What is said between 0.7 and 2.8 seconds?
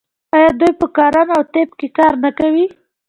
په کرنه او طب کې کار نه کوي؟